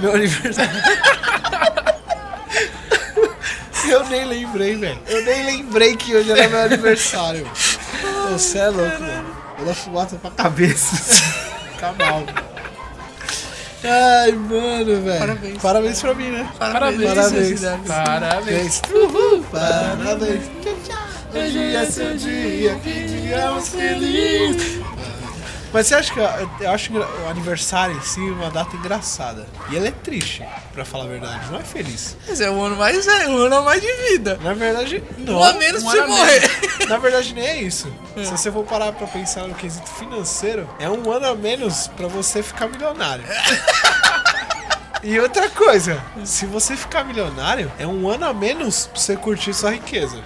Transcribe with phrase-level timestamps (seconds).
[0.00, 0.70] meu aniversário.
[3.88, 4.98] Eu nem lembrei, velho.
[5.06, 7.48] Eu nem lembrei que hoje era meu aniversário.
[8.30, 9.36] Você é louco, mano.
[9.56, 10.96] Vou dar fumaça pra cabeça.
[11.72, 12.24] Fica mal.
[13.84, 15.18] Ai, mano, velho.
[15.18, 15.58] Parabéns.
[15.62, 16.48] Parabéns pra mim, né?
[16.58, 17.14] Parabéns.
[17.14, 17.60] Parabéns.
[17.86, 18.82] Parabéns.
[18.90, 19.44] Uhul.
[19.52, 20.44] Parabéns.
[21.34, 24.83] Hoje é seu dia, que digamos feliz.
[25.74, 29.44] Mas você acha que eu acho o aniversário em si é uma data engraçada.
[29.72, 32.16] E ele é triste, pra falar a verdade, não é feliz.
[32.28, 34.38] Mas é o ano mais velho, o ano a mais de vida.
[34.40, 35.40] Na verdade, não.
[35.40, 36.50] Um a menos um pra você morrer.
[36.88, 37.92] Na verdade, nem é isso.
[38.16, 42.06] Se você for parar pra pensar no quesito financeiro, é um ano a menos pra
[42.06, 43.24] você ficar milionário.
[45.06, 49.52] E outra coisa, se você ficar milionário, é um ano a menos pra você curtir
[49.52, 50.16] sua riqueza.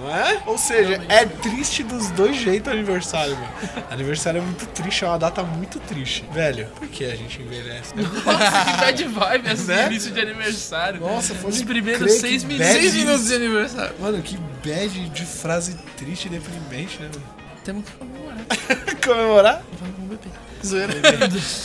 [0.00, 0.42] Não é?
[0.46, 3.52] Ou seja, é triste dos dois jeitos o aniversário, mano.
[3.88, 6.24] Aniversário é muito triste, é uma data muito triste.
[6.32, 7.94] Velho, por que a gente envelhece?
[7.94, 8.02] né?
[8.02, 9.86] Nossa, que bad vibe esse Né?
[9.86, 11.00] início de aniversário.
[11.00, 12.66] Nossa, foi Os primeiros seis minutos.
[12.66, 12.80] bad.
[12.80, 13.94] Seis minutos de aniversário.
[14.00, 17.24] Mano, que bad de frase triste e deprimente, né, mano?
[17.64, 18.46] Temos que comemorar.
[19.04, 19.62] Comemorar?
[19.80, 20.32] Vamos beber.
[20.64, 20.92] Zoeira.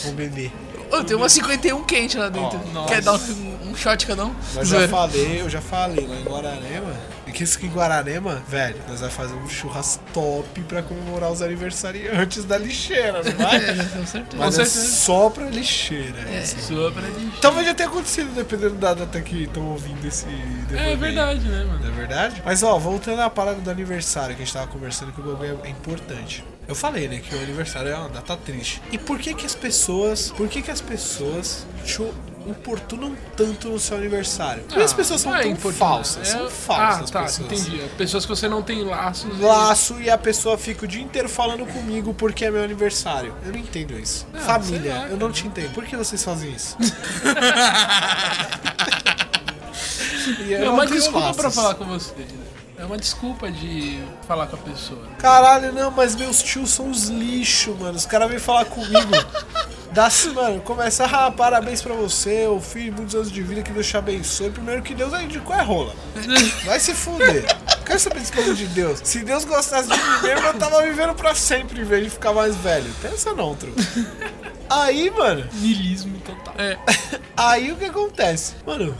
[0.06, 0.50] Um bebê.
[1.06, 2.60] Tem uma 51 quente lá dentro.
[2.88, 4.34] Quer dar um, um shot cada um?
[4.54, 6.94] Mas já falei, eu já falei lá em Guararema.
[7.32, 12.58] Que em Guararema, velho, nós vamos fazer um churras top pra comemorar os aniversariantes da
[12.58, 13.56] lixeira, não vai?
[13.62, 14.36] É, com certeza.
[14.36, 14.96] Mas Com é certeza.
[14.96, 16.18] só pra lixeira.
[16.30, 16.42] É.
[16.44, 17.40] Sua pra lixo.
[17.40, 20.26] Talvez já tenha acontecido, dependendo da data que estão ouvindo esse.
[20.76, 21.86] É verdade, né, Não mano?
[21.88, 22.42] é verdade?
[22.44, 25.60] Mas ó, voltando à parada do aniversário que a gente tava conversando, que o bagulho
[25.64, 26.44] é importante.
[26.68, 28.80] Eu falei, né, que o aniversário é uma data triste.
[28.92, 31.66] E por que que as pessoas, por que que as pessoas
[32.44, 34.62] te importunam tanto no seu aniversário?
[34.64, 37.52] Porque as Ah, pessoas são não é tão falsas, é- são falsas Ah, tá, pessoas.
[37.52, 37.82] entendi.
[37.96, 39.38] Pessoas que você não tem laços.
[39.38, 43.34] e- Laço e a pessoa fica o dia inteiro falando comigo porque é meu aniversário.
[43.44, 44.26] Eu não entendo isso.
[44.34, 45.72] Ah, Família, lá, eu não te entendo.
[45.72, 46.76] Por que vocês fazem isso?
[50.46, 52.12] E É não uma desculpa pra falar com você.
[52.78, 55.02] É uma desculpa de falar com a pessoa.
[55.18, 57.96] Caralho, não, mas meus tios são os lixo, mano.
[57.96, 59.10] Os caras vêm falar comigo.
[59.92, 63.86] Dá mano, começa, ah, parabéns pra você, ô filho, muitos anos de vida, que Deus
[63.86, 64.50] te abençoe.
[64.50, 65.94] Primeiro que Deus aí indicou é rola.
[66.64, 67.44] Vai se fuder.
[67.84, 69.00] Quero saber desse bagulho de Deus.
[69.04, 72.32] Se Deus gostasse de mim mesmo, eu tava vivendo pra sempre em vez de ficar
[72.32, 72.90] mais velho.
[73.02, 73.76] Pensa não, truco.
[74.70, 76.54] Aí, mano, Nilismo total.
[76.56, 76.78] É.
[77.36, 78.54] aí o que acontece?
[78.66, 78.96] Mano,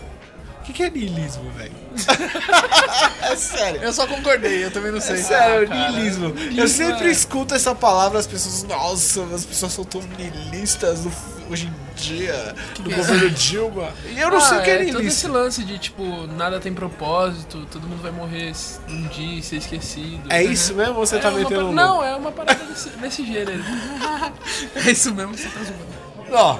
[0.62, 1.72] o que, que é niilismo, velho?
[3.22, 3.82] é sério.
[3.82, 5.16] Eu só concordei, eu também não sei.
[5.16, 5.90] É sério, cara.
[5.90, 6.26] niilismo.
[6.26, 11.04] Eu Niilismo sempre é- escuto essa palavra, as pessoas, nossa, as pessoas são tão niilistas
[11.04, 11.12] no-
[11.50, 13.90] hoje em dia, no que é governo Dilma.
[14.08, 17.66] E eu não sei o que é todo esse lance de, tipo, nada tem propósito,
[17.70, 18.52] todo mundo vai morrer
[18.88, 20.32] um dia e ser esquecido.
[20.32, 21.74] É isso mesmo ou você É tá metendo par-?
[21.74, 23.62] Não, é uma parada desse, desse gênero.
[24.76, 26.32] É isso mesmo, você tá zoando.
[26.32, 26.58] Ó,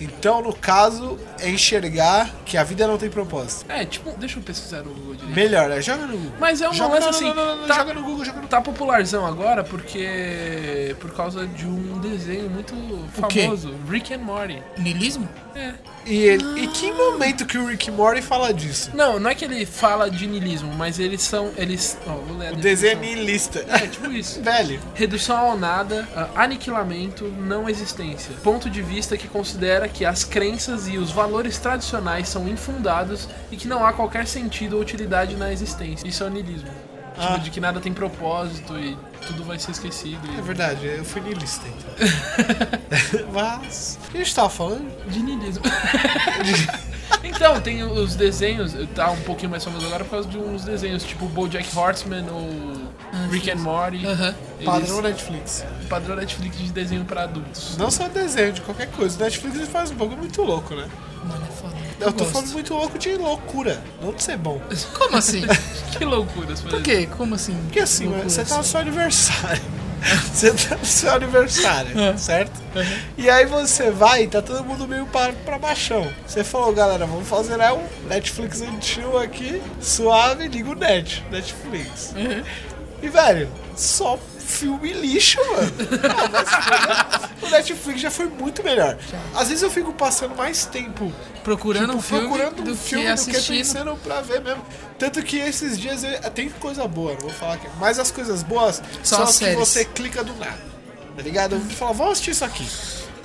[0.00, 3.70] então no caso é enxergar que a vida não tem propósito.
[3.70, 5.34] É, tipo, deixa eu pesquisar no Google direito.
[5.34, 5.80] Melhor, né?
[5.80, 6.32] Joga no Google.
[6.38, 7.24] Mas é um joga, lance assim.
[7.24, 10.94] não, não, não, tá, joga no Google, joga no tá popularzão agora porque.
[11.00, 12.74] por causa de um desenho muito
[13.28, 13.42] quê?
[13.42, 14.62] famoso, Rick and Morty.
[14.78, 15.28] Nilismo?
[15.54, 15.74] É.
[16.06, 18.90] E, ele, e que momento que o Rick Morty fala disso?
[18.94, 21.50] Não, não é que ele fala de niilismo, mas eles são.
[21.56, 21.98] Eles.
[22.06, 23.64] Ó, vou ler a O desenho é niilista.
[23.68, 24.40] É, tipo isso.
[24.44, 24.78] Velho.
[24.94, 28.34] Redução ao nada, ah, aniquilamento, não existência.
[28.44, 33.56] Ponto de vista que considera que as crenças e os valores tradicionais são infundados e
[33.56, 36.06] que não há qualquer sentido ou utilidade na existência.
[36.06, 36.68] Isso é o niilismo.
[36.68, 36.86] Tipo,
[37.32, 37.36] Ah.
[37.38, 38.94] de que nada tem propósito e
[39.26, 40.20] tudo vai ser esquecido.
[40.36, 40.42] É E...
[40.42, 43.24] verdade, eu fui niilista então.
[43.32, 43.98] Mas.
[44.06, 44.86] O que a gente tava falando?
[45.08, 45.62] De niilismo.
[47.22, 51.02] então, tem os desenhos, tá um pouquinho mais famoso agora por causa de uns desenhos,
[51.04, 54.04] tipo o BoJack Horseman ou Rick and Morty.
[54.04, 55.64] Eles- Padrão Netflix.
[55.88, 57.76] padrão Netflix de desenho pra adultos.
[57.76, 59.16] Não só desenho, de qualquer coisa.
[59.18, 60.86] O Netflix faz um bagulho muito louco, né?
[61.24, 61.74] Mano, é foda.
[61.98, 62.32] Eu tô gosto.
[62.32, 64.60] falando muito louco de loucura, não de ser bom.
[64.98, 65.42] Como assim?
[65.96, 67.08] Que loucuras, Por quê?
[67.16, 67.54] Como assim?
[67.64, 68.70] Porque assim, Loucura você tá no assim?
[68.70, 69.62] seu aniversário.
[70.32, 72.16] Você tá no seu aniversário, É.
[72.16, 72.52] certo?
[73.16, 76.06] E aí você vai e tá todo mundo meio pra, pra baixão.
[76.26, 82.12] Você falou, galera, vamos fazer né, um Netflix antigo aqui, suave, liga o net, Netflix.
[82.14, 82.42] Uhum.
[83.06, 85.72] E, velho, só filme lixo, mano.
[86.10, 86.28] Ah,
[87.40, 88.98] mas, o Netflix já foi muito melhor.
[89.34, 91.12] Às vezes eu fico passando mais tempo
[91.44, 94.64] Procurando tipo, um filme procurando do um que filme do que pensando pra ver mesmo.
[94.98, 97.68] Tanto que esses dias eu- tem coisa boa, não vou falar que.
[97.78, 100.58] Mas as coisas boas Só são as as que você clica do nada.
[101.16, 101.54] Tá ligado?
[101.56, 102.68] Eu falo, vamos assistir isso aqui.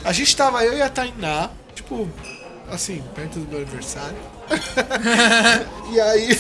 [0.04, 2.10] A gente tava, eu e a Tainá, tipo,
[2.72, 4.18] assim, perto do meu aniversário.
[5.92, 6.40] e aí.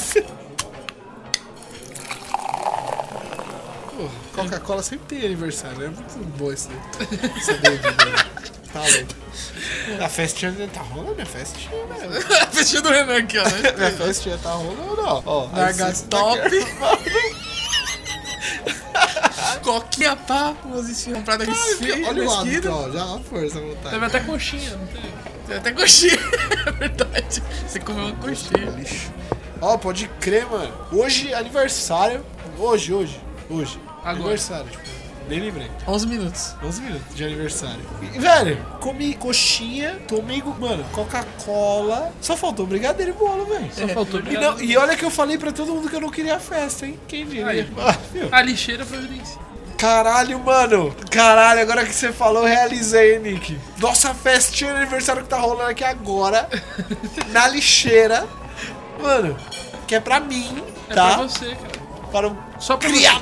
[4.33, 5.83] Coca-Cola sempre tem aniversário?
[5.85, 6.69] É muito bom esse,
[7.37, 7.95] essa bebida.
[8.71, 9.21] tá louco.
[10.03, 12.21] A festinha tá rolando, a festinha, né?
[12.51, 13.43] Fechando o Renan aqui, ó.
[13.43, 13.71] Né?
[13.77, 15.21] Minha festinha tá rolando, ó.
[15.25, 15.47] ó
[16.09, 16.39] top.
[16.39, 17.51] tá querendo-
[19.63, 23.89] Coquinha pá, umas esfirras compradas aqui Olha o lado, ó, já a força à vontade.
[23.91, 25.11] Teve até coxinha, não teve?
[25.47, 26.19] Tem até coxinha.
[26.65, 27.43] É verdade.
[27.67, 28.69] Você comeu uma coxinha.
[28.71, 29.11] Lixo.
[29.61, 30.73] Ó, pode crer, mano.
[30.91, 32.25] Hoje, aniversário.
[32.57, 33.21] Hoje, hoje.
[33.49, 33.79] Hoje.
[34.03, 34.17] Agora.
[34.19, 35.01] Aniversário, tipo.
[35.29, 35.71] Nem lembrei.
[35.87, 36.55] 11 minutos.
[36.63, 37.79] 11 minutos de aniversário.
[38.01, 42.11] E, velho, comi coxinha, tomei, mano, Coca-Cola.
[42.19, 43.69] Só faltou brigadeiro e bolo, velho.
[43.73, 46.09] Só faltou E, não- e olha que eu falei pra todo mundo que eu não
[46.09, 46.99] queria festa, hein?
[47.07, 47.67] Quem diria?
[47.77, 48.37] Ah?
[48.37, 49.39] A lixeira providencia.
[49.77, 50.93] Caralho, mano.
[51.09, 53.57] Caralho, agora que você falou, realizei, hein, Nick.
[53.79, 56.49] Nossa festinha de aniversário que tá rolando aqui agora,
[57.31, 58.27] na lixeira.
[59.01, 59.37] Mano,
[59.87, 61.13] que é pra mim, É tá?
[61.15, 61.81] pra você, cara.
[62.11, 63.21] Para o Só pra criador,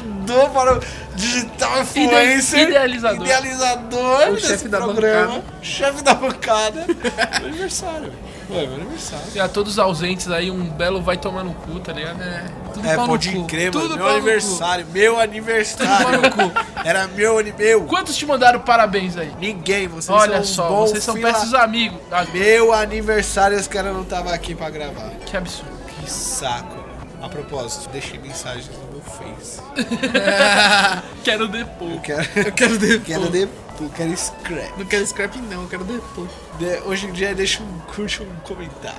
[0.49, 0.81] para o
[1.15, 3.25] digital influencer, idealizador.
[3.25, 5.43] idealizador O chefe da programa, bancada.
[5.61, 6.85] chefe da bancada.
[6.87, 8.13] Meu aniversário.
[8.51, 9.25] Ué, meu aniversário.
[9.35, 12.21] E a todos os ausentes aí, um belo vai tomar no cu, tá ligado?
[12.21, 13.45] É, tudo É, pau no pode cu.
[13.45, 13.87] crer, mano.
[13.89, 14.85] Tudo Meu aniversário.
[14.91, 16.19] Meu aniversário.
[16.19, 16.59] Tudo pau no cu.
[16.83, 17.83] Era meu meu.
[17.85, 19.31] Quantos te mandaram parabéns aí?
[19.39, 21.99] Ninguém, vocês Olha são só, vocês são péssimos amigos.
[22.11, 25.11] Ah, Meu aniversário os caras não estavam aqui pra gravar.
[25.25, 25.71] que absurdo.
[26.01, 26.79] Que saco.
[27.21, 29.59] A propósito, deixei mensagens no Face.
[31.23, 31.91] Quero depor.
[31.91, 32.27] Eu quero.
[32.35, 33.05] Eu quero depor.
[33.05, 34.77] quero de, eu quero scrap.
[34.77, 36.27] Não quero scrap não, eu quero depor.
[36.57, 38.97] De- hoje em dia deixa um curte um comentário.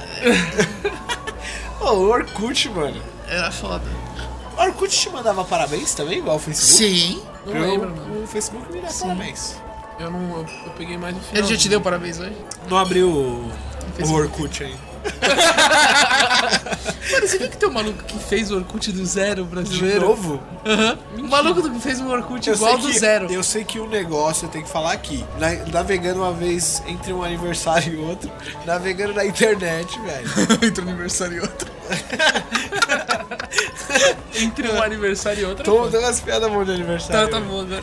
[1.81, 3.01] Ô, o Orkut, mano.
[3.29, 3.85] Era foda.
[4.57, 6.85] O Orkut te mandava parabéns também, igual o Facebook?
[6.95, 7.23] Sim.
[7.47, 8.23] Não Eu- lembro, mano.
[8.23, 9.09] O Facebook me dá Sim.
[9.09, 9.57] parabéns.
[9.99, 10.21] Eu não.
[10.39, 11.43] Eu, eu peguei mais no final.
[11.45, 12.37] Ele já te deu parabéns hoje?
[12.69, 13.53] Não abriu o, o
[13.97, 14.23] Facebook.
[14.23, 14.90] Orkut ainda.
[17.11, 20.01] Mano, você viu que tem um maluco que fez o Orkut do zero De brasileiro?
[20.07, 20.41] novo?
[20.65, 20.99] Aham.
[21.19, 23.33] Um maluco que fez um Orkut Eu igual do que, zero.
[23.33, 25.25] eu sei que o negócio, eu tenho que falar aqui.
[25.39, 28.31] Na- navegando uma vez entre um aniversário e outro,
[28.65, 30.29] navegando na internet, velho.
[30.63, 31.71] Entre um aniversário e outro.
[34.41, 35.65] Entre um aniversário e outro.
[35.65, 37.31] Tô dando umas piadas boas de Tá, aniversário.
[37.31, 37.83] tá bom agora.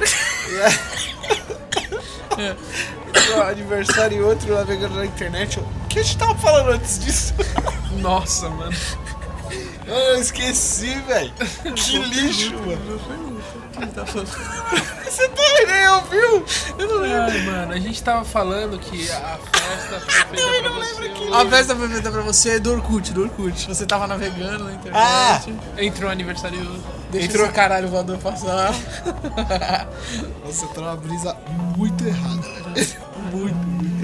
[3.09, 5.57] Entre um aniversário e outro, navegando na internet.
[5.57, 7.33] eu- O que a gente tava falando antes disso?
[7.99, 8.75] Nossa, mano.
[9.87, 11.31] Eu esqueci, velho.
[11.75, 13.01] Que lixo, mano.
[13.93, 14.27] Tá falando.
[15.05, 16.45] Você também nem ouviu?
[16.77, 17.21] Eu não lembro.
[17.31, 21.33] Ai, mano, a gente tava falando que a festa foi feita pra você.
[21.33, 23.67] A festa foi feita pra você do Orkut, do Orkut.
[23.67, 24.95] Você tava navegando na internet.
[24.95, 25.41] Ah!
[25.77, 26.83] Entre um aniversário.
[27.11, 28.73] Deixa Entrou- esse caralho voador passar.
[30.45, 31.35] Você tá numa brisa
[31.77, 32.41] muito errada.
[33.31, 33.96] Muito, muito errada.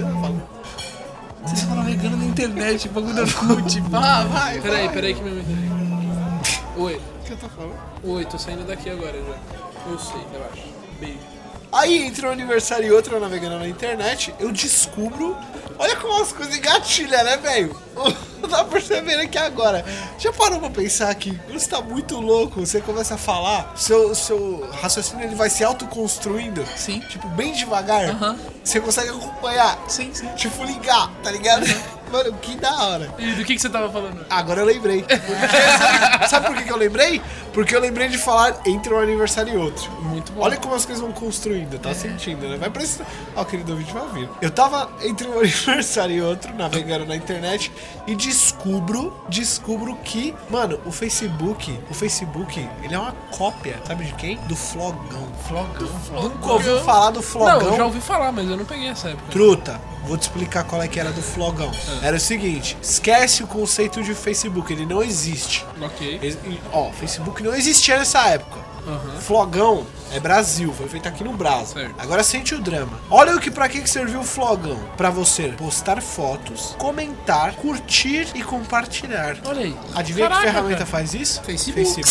[1.94, 3.80] Navegando na internet, bagulho do Orkut.
[3.82, 4.60] Vá, vai.
[4.60, 6.60] Peraí, peraí que meu internet.
[6.76, 7.74] Oi, O que eu tô falando?
[8.02, 9.90] oi, tô saindo daqui agora já.
[9.90, 10.62] Eu sei, relaxa.
[10.98, 11.33] Beijo.
[11.74, 15.36] Aí, entre um aniversário e outro, eu navegando na internet, eu descubro.
[15.78, 17.76] Olha como as coisas engatilham, né, velho?
[18.44, 19.82] Tá percebendo aqui agora.
[20.18, 24.14] Já parou pra pensar que quando você tá muito louco, você começa a falar, seu,
[24.14, 26.62] seu raciocínio ele vai se autoconstruindo.
[26.76, 27.00] Sim.
[27.08, 28.14] Tipo, bem devagar.
[28.62, 29.78] Você consegue acompanhar.
[29.88, 30.28] Sim, sim.
[30.36, 31.64] Tipo, ligar, tá ligado?
[32.12, 33.14] Mano, que da hora.
[33.18, 34.24] E do que, que você tava falando?
[34.28, 35.02] Agora eu lembrei.
[35.08, 37.22] Porque- sabe por que, que eu lembrei?
[37.54, 39.90] Porque eu lembrei de falar entre um aniversário e outro.
[40.02, 40.42] Muito bom.
[40.42, 42.56] Olha como as coisas vão construindo, tá sentindo, né?
[42.58, 43.06] Vai precisar.
[43.36, 44.28] Ó, o querido ouvinte vai ouvir.
[44.42, 47.70] Eu tava entre um aniversário e outro, navegando na internet,
[48.06, 54.12] e descubro, descubro que, mano, o Facebook, o Facebook, ele é uma cópia, sabe de
[54.14, 54.36] quem?
[54.48, 55.28] Do Flogão.
[55.46, 55.88] Flogão.
[56.22, 57.60] Nunca ouviu falar do Não, Flogão?
[57.60, 59.30] eu já ouvi falar, mas eu não peguei essa época.
[59.30, 61.70] Truta, vou te explicar qual é que era do Flogão.
[62.02, 65.64] Era o seguinte, esquece o conceito de Facebook, ele não existe.
[65.80, 66.18] Ok.
[66.22, 68.64] Ex- e, Ó, Facebook não existia nessa época.
[68.86, 69.18] Aham.
[69.18, 71.68] Flogão é Brasil, foi feito aqui no Brasil.
[71.72, 71.94] Certo.
[71.98, 73.00] Agora sente o drama.
[73.10, 74.78] Olha o que para que que serviu o Flogão.
[74.94, 79.38] Pra você postar fotos, comentar, curtir e compartilhar.
[79.46, 79.74] Olha aí.
[79.94, 80.90] Adivinha Caraca, que ferramenta cara.
[80.90, 81.42] faz isso?
[81.42, 82.02] Facebook.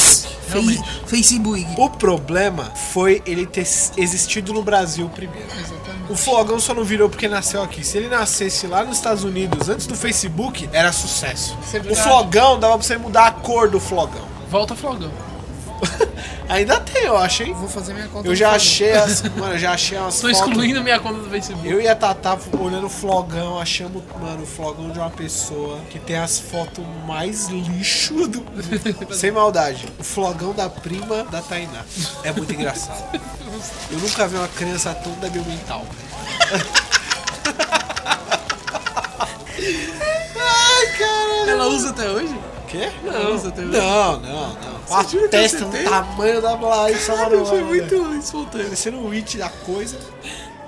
[0.49, 0.83] Realmente.
[1.05, 1.67] Facebook.
[1.77, 5.45] O problema foi ele ter existido no Brasil primeiro.
[5.51, 5.82] Exatamente.
[6.09, 7.83] O Flogão só não virou porque nasceu aqui.
[7.83, 11.57] Se ele nascesse lá nos Estados Unidos, antes do Facebook, era sucesso.
[11.73, 11.95] É O.
[11.95, 14.27] Flogão dava pra você mudar a cor do Flogão.
[14.49, 15.11] Volta Flogão.
[16.53, 17.51] Ainda tem, eu acho, hein?
[17.53, 18.27] Vou fazer minha conta.
[18.27, 19.23] Eu já achei as.
[19.35, 20.37] Mano, eu já achei umas Tô fotos.
[20.37, 21.67] excluindo minha conta do Facebook.
[21.67, 25.97] Eu e a Tatá olhando o flogão, achamos, mano, o flogão de uma pessoa que
[25.97, 29.15] tem as fotos mais lixo do mundo.
[29.15, 29.87] Sem maldade.
[29.97, 31.81] O flogão da prima da Tainá.
[32.23, 33.03] É muito engraçado.
[33.91, 35.83] Eu nunca vi uma criança tão débil mental.
[40.39, 41.49] Ai, caralho.
[41.49, 42.37] Ela usa até hoje?
[42.73, 42.91] Quê?
[43.03, 44.53] Não, não,
[44.89, 45.03] não.
[45.07, 45.83] Jura A testa tem?
[45.83, 48.65] tamanho da Larissa Cara, foi muito espontâneo.
[48.65, 49.99] Parecendo o it da coisa.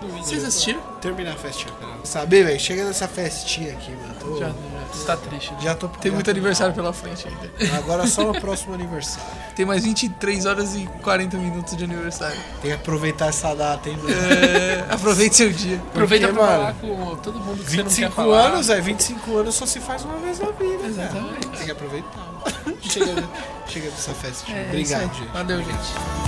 [0.08, 0.82] Vocês assistiram?
[1.02, 1.94] Terminar a festinha, cara.
[2.04, 2.60] Sabe, velho?
[2.60, 4.16] Chega nessa festinha aqui, mano.
[4.20, 4.54] Tô- Já, já
[4.94, 5.54] está triste.
[5.62, 7.78] já tô Tem muito já tô- aniversário pela frente ainda.
[7.78, 9.24] Agora só no próximo aniversário.
[9.56, 12.38] Tem mais 23 horas e 40 minutos de aniversário.
[12.62, 14.10] Tem que aproveitar essa data, hein, mano?
[14.16, 15.78] É, aproveite seu dia.
[15.88, 18.42] Aproveita Porque, pra mano, falar com todo mundo que você não quer 25 falar.
[18.48, 21.36] anos, é 25 anos só se faz uma vez na vida, Exatamente.
[21.48, 21.56] cara.
[21.58, 22.36] Tem que aproveitar.
[22.82, 23.24] chega,
[23.68, 24.58] chega dessa festinha.
[24.58, 25.28] É, Obrigado, gente.
[25.32, 25.70] Valeu, gente.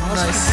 [0.08, 0.52] Nossa, Nice.